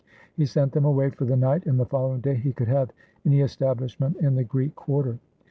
[0.33, 2.89] He sent them away for the night, and the following day he could have
[3.23, 5.19] any establishment in the Greek quarter.